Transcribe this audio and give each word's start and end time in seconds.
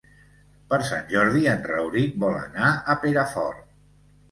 Per 0.71 0.79
Sant 0.87 1.05
Jordi 1.11 1.43
en 1.51 1.61
Rauric 1.69 2.19
vol 2.25 2.41
anar 2.41 2.73
a 2.95 2.99
Perafort. 3.07 3.73